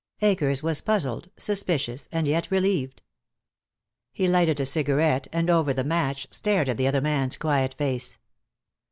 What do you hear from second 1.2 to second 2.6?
suspicious, and yet